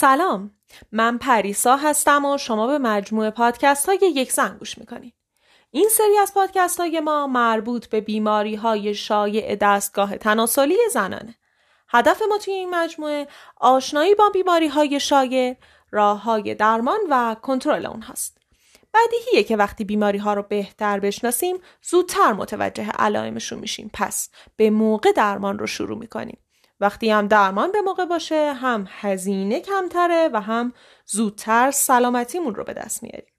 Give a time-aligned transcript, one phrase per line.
[0.00, 0.50] سلام.
[0.92, 5.14] من پریسا هستم و شما به مجموعه پادکست های یک زن گوش می‌کنید.
[5.70, 11.34] این سری از پادکست های ما مربوط به بیماری های شایع دستگاه تناسلی زنانه.
[11.88, 15.56] هدف ما توی این مجموعه آشنایی با بیماری های شایع
[15.90, 18.38] راه های درمان و کنترل اون هست
[18.94, 23.90] بدیهیه که وقتی بیماری ها رو بهتر بشناسیم زودتر متوجه علائمشون میشیم.
[23.94, 26.38] پس به موقع درمان رو شروع می‌کنیم.
[26.80, 30.72] وقتی هم درمان به موقع باشه هم هزینه کمتره و هم
[31.06, 33.32] زودتر سلامتیمون رو به دست میاریم.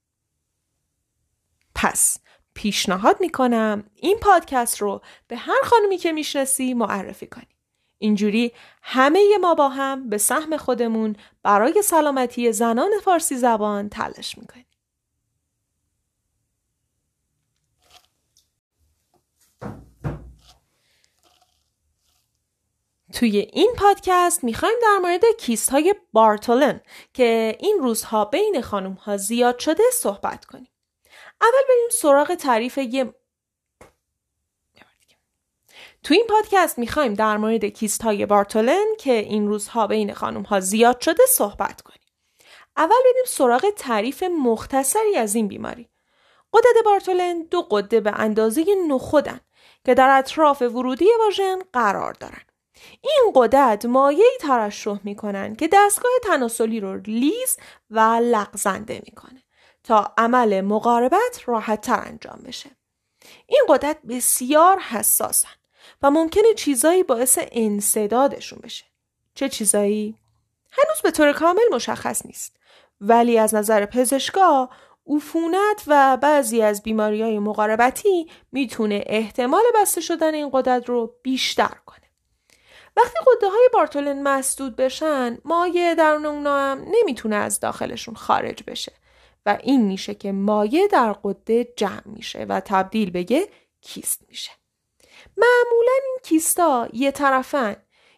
[1.76, 2.18] پس
[2.54, 7.48] پیشنهاد می‌کنم این پادکست رو به هر خانمی که می‌شناسی معرفی کنی.
[7.98, 8.52] اینجوری
[8.84, 14.66] همه ما با هم به سهم خودمون برای سلامتی زنان فارسی زبان تلاش می‌کنیم.
[23.22, 26.82] توی این پادکست می‌خوایم در مورد کیست های بارتولن
[27.14, 30.68] که این روزها بین خانوم ها زیاد شده صحبت کنیم.
[31.42, 33.14] اول بریم سراغ تعریف یه
[36.04, 40.60] تو این پادکست می‌خوایم در مورد کیست های بارتولن که این روزها بین خانوم ها
[40.60, 42.02] زیاد شده صحبت کنیم.
[42.78, 45.90] اول بریم سراغ تعریف مختصری از این بیماری.
[46.54, 49.40] قدرت بارتولن دو قده به اندازه نخودن
[49.86, 52.51] که در اطراف ورودی واژن قرار دارن.
[53.02, 57.58] این قدرت مایعی ترشح می‌کنن که دستگاه تناسلی رو لیز
[57.90, 59.44] و لغزنده می‌کنه
[59.84, 62.70] تا عمل مقاربت راحت تر انجام بشه.
[63.48, 65.50] این قدرت بسیار حساسن
[66.02, 68.86] و ممکنه چیزایی باعث انصدادشون بشه.
[69.36, 70.16] چه چیزایی؟
[70.72, 72.58] هنوز به طور کامل مشخص نیست.
[73.02, 74.70] ولی از نظر پزشکا
[75.08, 81.76] عفونت و بعضی از بیماری های مقاربتی می‌تونه احتمال بسته شدن این قدرت رو بیشتر
[81.86, 82.01] کنه.
[82.98, 88.92] وقتی قده های بارتولن مسدود بشن مایع درون اونا هم نمی‌تونه از داخلشون خارج بشه
[89.46, 93.48] و این میشه که مایع در قده جمع میشه و تبدیل به یه
[93.82, 94.52] کیست میشه.
[95.38, 97.76] معمولا این کیستا یه طرفن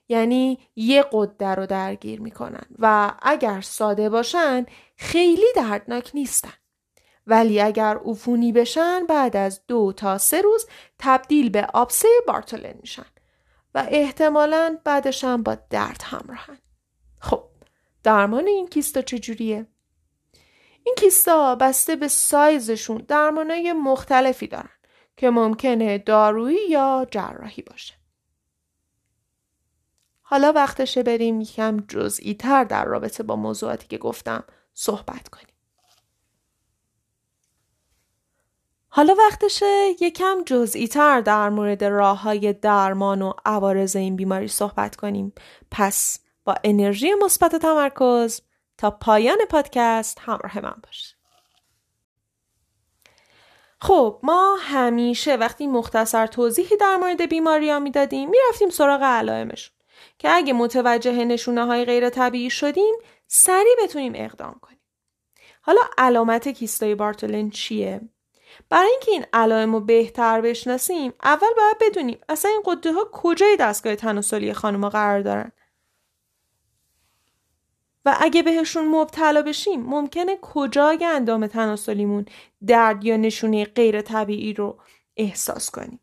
[0.09, 6.53] یعنی یه قده رو درگیر می‌کنن و اگر ساده باشن خیلی دردناک نیستن.
[7.27, 10.67] ولی اگر عفونی بشن بعد از دو تا سه روز
[10.99, 13.05] تبدیل به آبسه بارتولن میشن.
[13.75, 16.57] و احتمالا بعدش هم با درد همراهن.
[17.19, 17.43] خب
[18.03, 19.67] درمان این کیستا چجوریه؟
[20.85, 24.69] این کیستا بسته به سایزشون درمانای مختلفی دارن
[25.17, 27.93] که ممکنه دارویی یا جراحی باشه.
[30.21, 35.52] حالا وقتشه بریم یکم جزئی تر در رابطه با موضوعاتی که گفتم صحبت کنیم.
[38.95, 44.95] حالا وقتشه یکم جزئی تر در مورد راه های درمان و عوارض این بیماری صحبت
[44.95, 45.33] کنیم.
[45.71, 48.41] پس با انرژی مثبت تمرکز
[48.77, 51.15] تا پایان پادکست همراه من باش.
[53.81, 59.75] خب ما همیشه وقتی مختصر توضیحی در مورد بیماری ها می‌دادیم می‌رفتیم سراغ علائمشون
[60.19, 62.95] که اگه متوجه نشونه های غیر طبیعی شدیم
[63.27, 64.81] سریع بتونیم اقدام کنیم.
[65.61, 68.01] حالا علامت کیستای بارتولن چیه؟
[68.69, 73.57] برای اینکه این علائم رو بهتر بشناسیم اول باید بدونیم اصلا این قده ها کجای
[73.59, 75.51] دستگاه تناسلی خانم قرار دارن
[78.05, 82.25] و اگه بهشون مبتلا بشیم ممکنه کجای اندام تناسلیمون
[82.67, 84.79] درد یا نشونه غیر طبیعی رو
[85.17, 85.99] احساس کنیم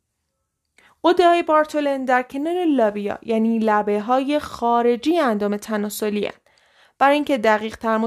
[1.04, 6.32] قده های بارتولن در کنار لابیا یعنی لبه های خارجی اندام تناسلی هن.
[6.98, 7.98] برای اینکه دقیق تر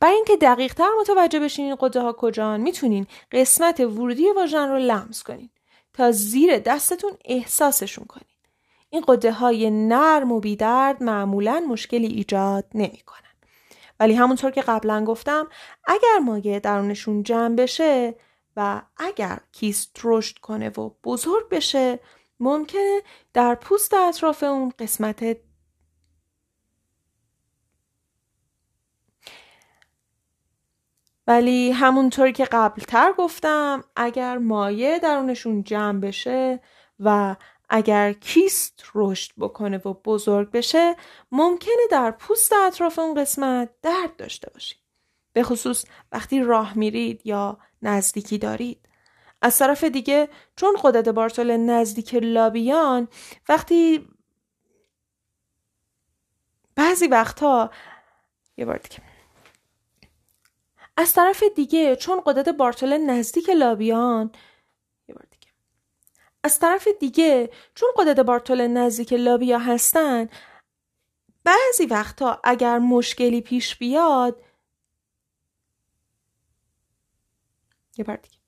[0.00, 4.78] برای اینکه دقیق تر متوجه بشین این قده ها کجان می‌تونین قسمت ورودی واژن رو
[4.78, 5.50] لمس کنین
[5.92, 8.34] تا زیر دستتون احساسشون کنین.
[8.90, 13.20] این قده های نرم و بیدرد معمولا مشکلی ایجاد نمی‌کنن.
[14.00, 15.48] ولی همونطور که قبلا گفتم
[15.84, 18.14] اگر مایع درونشون جمع بشه
[18.56, 21.98] و اگر کیست رشد کنه و بزرگ بشه
[22.40, 23.02] ممکنه
[23.32, 25.36] در پوست اطراف اون قسمت
[31.26, 36.60] ولی همونطوری که قبلتر گفتم اگر مایع درونشون جمع بشه
[37.00, 37.36] و
[37.68, 40.96] اگر کیست رشد بکنه و بزرگ بشه
[41.32, 44.78] ممکنه در پوست اطراف اون قسمت درد داشته باشید.
[45.32, 48.88] به خصوص وقتی راه میرید یا نزدیکی دارید.
[49.42, 53.08] از طرف دیگه چون قدرت بارتول نزدیک لابیان
[53.48, 54.08] وقتی
[56.76, 57.70] بعضی وقتها
[58.56, 59.13] یه بار دیگه
[60.96, 64.32] از طرف دیگه چون قدرت بارتول نزدیک لابیان.
[65.08, 65.52] یه بار دیگه.
[66.44, 70.28] از طرف دیگه چون قدرت بارتول نزدیک لابیا هستن
[71.44, 74.42] بعضی وقتا اگر مشکلی پیش بیاد
[77.96, 78.38] یه بار دیگه.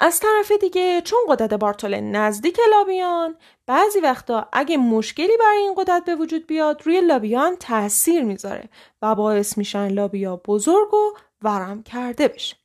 [0.00, 3.36] از طرف دیگه چون قدرت بارتول نزدیک لابیان
[3.66, 8.68] بعضی وقتا اگه مشکلی برای این قدرت به وجود بیاد روی لابیان تاثیر می‌ذاره
[9.02, 12.56] و باعث میشن لابیا بزرگ و ورم کرده بشه.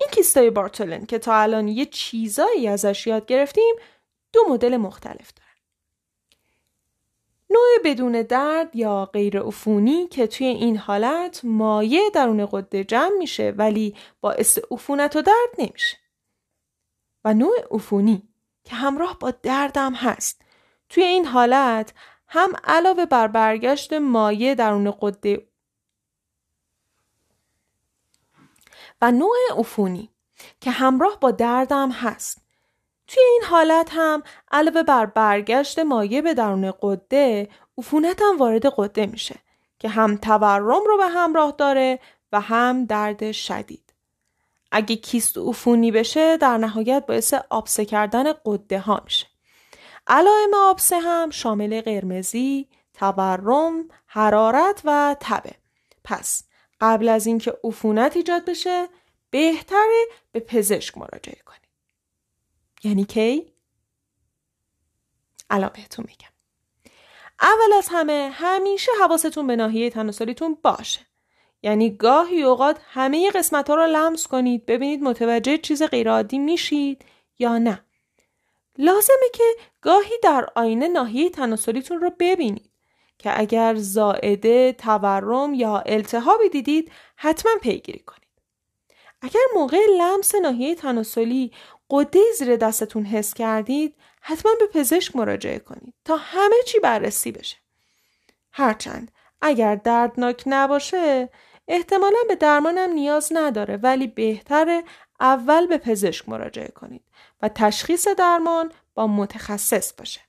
[0.00, 3.74] این کیستای بارتولن که تا الان یه چیزایی ازش یاد گرفتیم
[4.32, 5.50] دو مدل مختلف داره.
[7.50, 13.54] نوع بدون درد یا غیر عفونی که توی این حالت مایع درون قده جمع میشه
[13.56, 15.96] ولی باعث عفونت و درد نمیشه.
[17.24, 18.28] و نوع عفونی
[18.64, 20.42] که همراه با دردم هست.
[20.88, 21.94] توی این حالت
[22.26, 25.49] هم علاوه بر برگشت مایع درون قده
[29.02, 30.10] و نوع عفونی
[30.60, 32.38] که همراه با دردم هست.
[33.06, 37.48] توی این حالت هم علاوه بر برگشت مایع به درون قده
[37.78, 39.36] عفونت هم وارد قده میشه
[39.78, 42.00] که هم تورم رو به همراه داره
[42.32, 43.92] و هم درد شدید.
[44.72, 49.26] اگه کیست عفونی بشه در نهایت باعث آبسه کردن قده ها میشه.
[50.06, 55.54] علائم آبسه هم شامل قرمزی، تورم، حرارت و تبه.
[56.04, 56.42] پس
[56.80, 58.88] قبل از اینکه عفونت ایجاد بشه
[59.30, 61.70] بهتره به پزشک مراجعه کنید
[62.84, 63.52] یعنی کی؟
[65.50, 66.30] الان بهتون میگم.
[67.40, 71.00] اول از همه همیشه حواستون به ناحیه تناسلیتون باشه.
[71.62, 77.04] یعنی گاهی اوقات همه قسمت ها رو لمس کنید ببینید متوجه چیز غیرعادی میشید
[77.38, 77.84] یا نه.
[78.78, 79.44] لازمه که
[79.80, 82.69] گاهی در آینه ناحیه تناسلیتون رو ببینید.
[83.20, 88.28] که اگر زائده، تورم یا التهابی دیدید حتما پیگیری کنید.
[89.22, 91.52] اگر موقع لمس ناحیه تناسلی
[91.90, 97.56] قده زیر دستتون حس کردید حتما به پزشک مراجعه کنید تا همه چی بررسی بشه.
[98.52, 101.28] هرچند اگر دردناک نباشه
[101.68, 104.84] احتمالا به درمانم نیاز نداره ولی بهتره
[105.20, 107.04] اول به پزشک مراجعه کنید
[107.42, 110.20] و تشخیص درمان با متخصص باشه.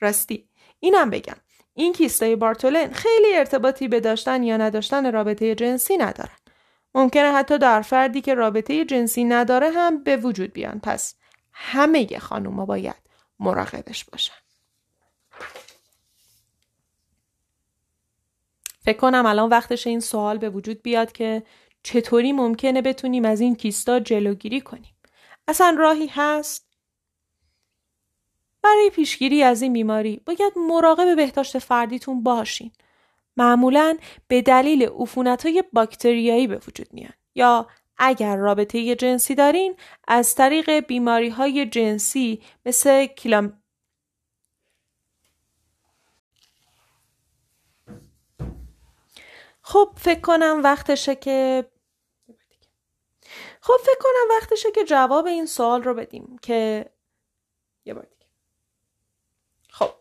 [0.00, 0.48] راستی
[0.80, 1.36] اینم بگم
[1.74, 6.36] این کیستای بارتولن خیلی ارتباطی به داشتن یا نداشتن رابطه جنسی ندارن.
[6.94, 11.14] ممکنه حتی در فردی که رابطه جنسی نداره هم به وجود بیان پس
[11.52, 13.02] همه خانوما باید
[13.40, 14.34] مراقبش باشن.
[18.84, 21.42] فکر کنم الان وقتش این سوال به وجود بیاد که
[21.82, 24.94] چطوری ممکنه بتونیم از این کیستا جلوگیری کنیم.
[25.48, 26.71] اصلا راهی هست؟
[28.62, 32.70] برای پیشگیری از این بیماری باید مراقب بهداشت فردیتون باشین.
[33.36, 33.98] معمولا
[34.28, 37.68] به دلیل عفونت های باکتریایی به وجود میان یا
[37.98, 39.76] اگر رابطه جنسی دارین
[40.08, 43.62] از طریق بیماری های جنسی مثل کلام
[49.62, 51.70] خب فکر کنم وقتشه که
[53.60, 56.90] خب فکر کنم وقتشه که جواب این سوال رو بدیم که
[57.84, 58.26] یه بار دیگه
[59.70, 59.94] خب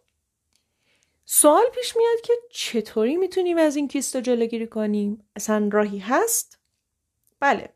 [1.34, 6.60] سوال پیش میاد که چطوری می‌تونیم از این کیست رو جلوگیری کنیم؟ اصلا راهی هست؟
[7.40, 7.74] بله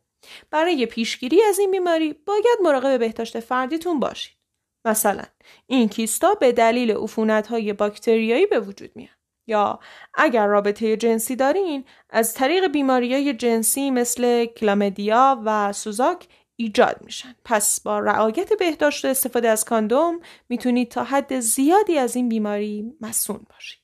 [0.52, 4.38] برای پیشگیری از این بیماری باید مراقب بهداشت فردیتون باشید.
[4.86, 5.24] مثلا
[5.68, 9.18] این کیستا به دلیل عفونت های باکتریایی به وجود میاد.
[9.48, 9.80] یا
[10.14, 17.36] اگر رابطه جنسی دارین از طریق بیماری های جنسی مثل کلامدیا و سوزاک ایجاد میشن.
[17.46, 20.20] پس با رعایت بهداشت و استفاده از کاندوم
[20.50, 23.80] می‌تونید تا حد زیادی از این بیماری مسون باشید.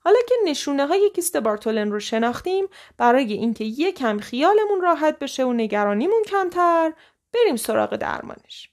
[0.00, 5.52] حالا که نشونه های کیست بارتولن رو شناختیم برای اینکه یکم خیالمون راحت بشه و
[5.52, 6.92] نگرانیمون کمتر
[7.32, 8.70] بریم سراغ درمانش.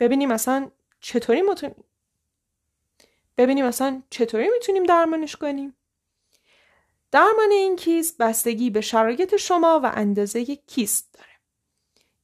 [0.00, 1.84] ببینیم اصلا چطوری می‌تونیم
[3.38, 5.76] ببینیم اصلا چطوری می‌تونیم درمانش کنیم.
[7.10, 11.33] درمان این کیست بستگی به شرایط شما و اندازه کیست داره.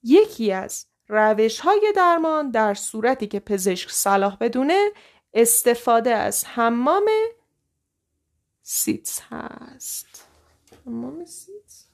[0.02, 4.90] یکی از روش های درمان در صورتی که پزشک صلاح بدونه
[5.34, 7.04] استفاده از حمام
[8.62, 10.26] سیتز هست.
[10.86, 11.86] حمام سیتز.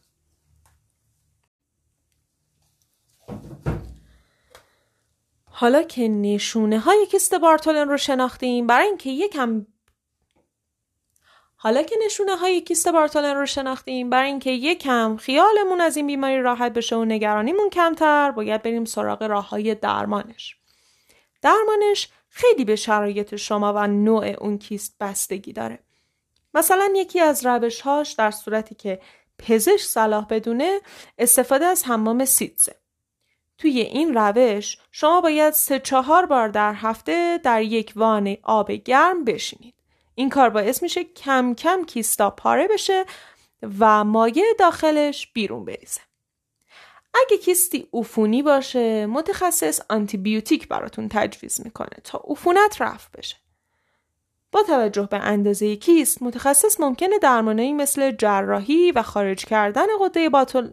[5.51, 9.67] حالا که نشونه های کیست بارتولن رو شناختیم برای اینکه یکم
[11.57, 16.43] حالا که نشونه های کیست بارتولن رو شناختیم برای اینکه یکم خیالمون از این بیماری
[16.43, 20.57] راحت بشه و نگرانیمون کمتر باید بریم سراغ راه های درمانش.
[21.43, 25.79] درمانش خیلی به شرایط شما و نوع اون کیست بستگی داره.
[26.55, 29.01] مثلا یکی از روش هاش در صورتی که
[29.39, 30.81] پزشک صلاح بدونه
[31.19, 32.77] استفاده از حمام سیتزه
[33.59, 39.25] توی این روش شما باید سه چهار بار در هفته در یک وان آب گرم
[39.25, 39.76] بشینید.
[40.19, 43.05] این کار باعث میشه کم کم کیستا پاره بشه
[43.79, 46.01] و مایع داخلش بیرون بریزه.
[47.15, 53.37] اگه کیستی عفونی باشه متخصص آنتیبیوتیک براتون تجویز می‌کنه تا عفونت رفع بشه.
[54.53, 60.71] با توجه به اندازه کیست متخصص ممکنه درمانهایی مثل جراحی و خارج کردن قده باطل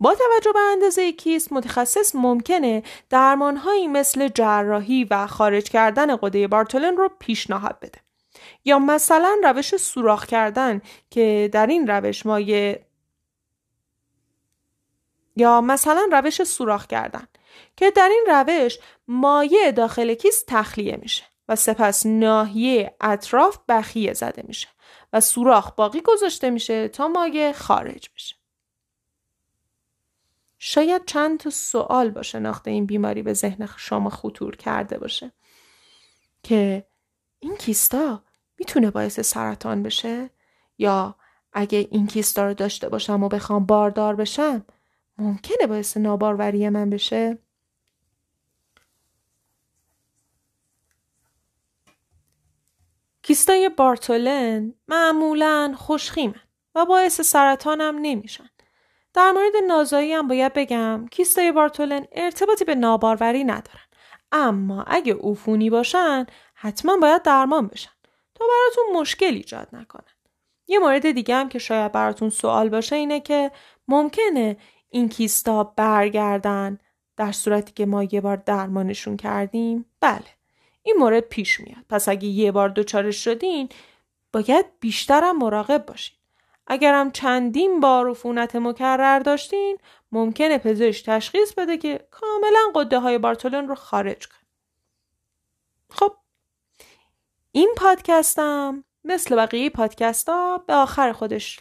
[0.00, 6.96] با توجه به اندازه کیست متخصص ممکنه درمانهایی مثل جراحی و خارج کردن قده بارتولن
[6.96, 7.98] رو پیشنهاد بده
[8.64, 12.86] یا مثلا روش سوراخ کردن که در این روش مایه
[15.36, 17.28] یا مثلا روش سوراخ کردن
[17.76, 24.42] که در این روش مایع داخل کیست تخلیه میشه و سپس ناحیه اطراف بخیه زده
[24.46, 24.68] میشه
[25.12, 28.34] و سوراخ باقی گذاشته میشه تا مایع خارج بشه.
[30.66, 35.32] شاید چند تا سوال با شناخت این بیماری به ذهن شما خطور کرده باشه.
[36.42, 36.86] که
[37.38, 38.24] این کیستا
[38.58, 40.30] می‌تونه باعث سرطان بشه؟
[40.78, 41.16] یا
[41.52, 44.66] اگه این کیستا رو داشته باشم و بخوام باردار بشم
[45.18, 47.38] ممکنه باعث ناباروری من بشه؟
[53.22, 56.40] کیستای بارتولن معمولا خوشخیمن
[56.74, 58.53] و باعث سرطانم نمیشن.
[59.14, 63.84] در مورد نازایی هم باید بگم کیستای بارتولن ارتباطی به ناباروری ندارن.
[64.32, 67.90] اما اگه عفونی باشن حتما باید درمان بشن
[68.34, 70.14] تا براتون مشکل ایجاد نکنن.
[70.66, 73.50] یه مورد دیگه هم که شاید براتون سوال باشه اینه که
[73.88, 74.56] ممکنه
[74.90, 76.78] این کیستا برگردن
[77.16, 80.24] در صورتی که ما یه بار درمانشون کردیم؟ بله.
[80.82, 83.68] این مورد پیش میاد پس اگه یه بار دچارش شدین
[84.32, 86.16] باید بیشترم مراقب باشین
[86.66, 89.78] اگرم چندین بار عفونت مکرر داشتین
[90.12, 94.46] ممکنه پزشک تشخیص بده که کاملا قده های بارتولن رو خارج کن.
[95.90, 96.16] خب
[97.52, 101.60] این پادکستم مثل بقیه پادکست ها به آخر خودش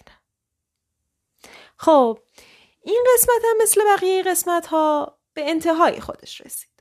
[1.77, 2.19] خب
[2.81, 6.72] این قسمت هم مثل بقیه قسمت ها به انتهای خودش رسید.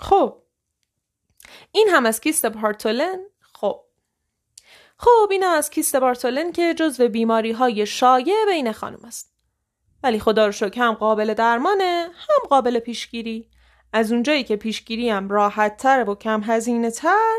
[0.00, 0.42] خب.
[1.72, 3.84] این هم از کیست بارتولن؟ خب.
[4.98, 9.32] خب این هم از کیست بارتولن که جزو بیماری های شایع بین خانم است.
[10.02, 13.50] ولی خدا رو شکر هم قابل درمانه هم قابل پیشگیری.
[13.92, 17.38] از اونجایی که پیشگیری هم راحت تر و کم هزینه تر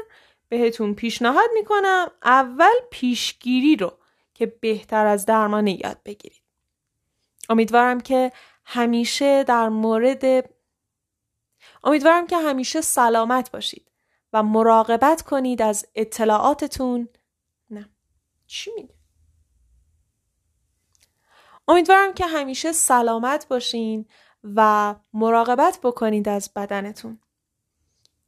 [0.49, 3.93] بهتون پیشنهاد می‌کنم اول پیشگیری رو
[4.33, 6.41] که بهتر از درمان یاد بگیرید.
[7.49, 8.31] امیدوارم که
[8.65, 10.49] همیشه در مورد
[11.87, 13.91] امیدوارم که همیشه سلامت باشید
[14.33, 17.09] و مراقبت کنید از اطلاعاتتون.
[17.69, 17.89] نه.
[18.47, 18.93] چی میگه؟
[21.67, 24.05] امیدوارم که همیشه سلامت باشین
[24.43, 27.19] و مراقبت بکنید از بدنتون.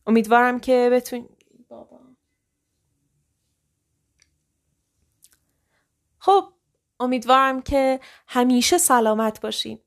[0.07, 1.29] امیدوارم که بتون
[1.67, 1.99] بابا.
[6.17, 6.53] خب
[6.99, 9.79] امیدوارم که همیشه سلامت باشین.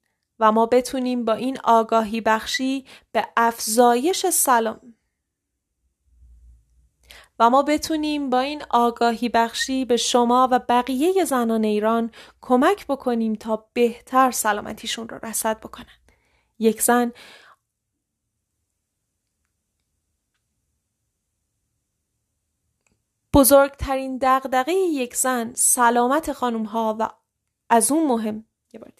[0.43, 4.95] و ما بتونیم با این آگاهی بخشی به افزایش سلام
[7.39, 13.35] و ما بتونیم با این آگاهی بخشی به شما و بقیه زنان ایران کمک بکنیم
[13.35, 15.99] تا بهتر سلامتیشون رو رسد بکنن.
[16.59, 17.13] یک زن
[23.35, 27.09] بزرگترین دغدغه یک زن سلامت خانم ها و
[27.71, 28.93] از اون مهم یه بار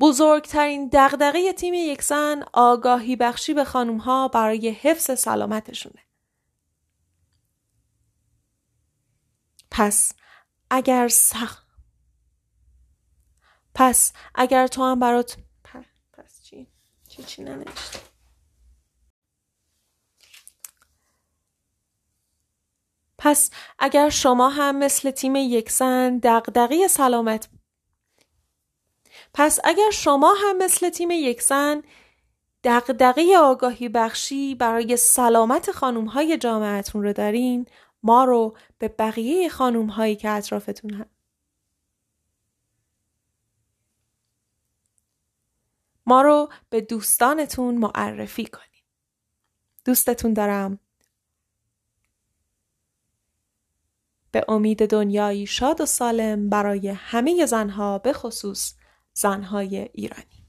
[0.00, 6.02] بزرگترین دغدغه تیم یک زن آگاهی بخشی به خانم ها برای حفظ سلامتشونه.
[9.70, 10.12] پس
[10.70, 11.64] اگر سخ
[13.74, 15.36] پس اگر تو هم برات
[16.12, 16.66] پس چی
[17.08, 17.44] چی چی
[23.18, 27.48] پس اگر شما هم مثل تیم یک زن دغدغه سلامت
[29.34, 31.82] پس اگر شما هم مثل تیم یکسن
[32.64, 37.66] دقدقه آگاهی بخشی برای سلامت خانوم های جامعتون رو دارین
[38.02, 41.06] ما رو به بقیه خانوم هایی که اطرافتون هم
[46.06, 48.82] ما رو به دوستانتون معرفی کنین.
[49.84, 50.78] دوستتون دارم.
[54.32, 58.74] به امید دنیایی شاد و سالم برای همه زنها به خصوص
[59.14, 60.39] زنهای ایرانی.